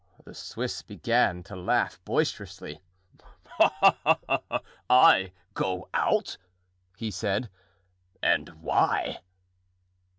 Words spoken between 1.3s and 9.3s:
to laugh boisterously. "I go out?" he said. "And why?"